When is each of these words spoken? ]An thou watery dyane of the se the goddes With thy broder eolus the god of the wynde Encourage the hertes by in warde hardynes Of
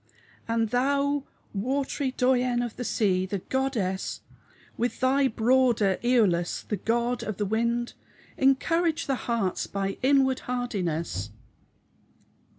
]An 0.55 0.65
thou 0.65 1.25
watery 1.53 2.11
dyane 2.11 2.65
of 2.65 2.75
the 2.75 2.83
se 2.83 3.27
the 3.27 3.37
goddes 3.37 4.21
With 4.75 4.99
thy 4.99 5.27
broder 5.27 5.99
eolus 6.03 6.67
the 6.67 6.77
god 6.77 7.21
of 7.21 7.37
the 7.37 7.45
wynde 7.45 7.93
Encourage 8.35 9.05
the 9.05 9.13
hertes 9.27 9.67
by 9.67 9.99
in 10.01 10.23
warde 10.23 10.39
hardynes 10.47 11.27
Of 11.27 11.33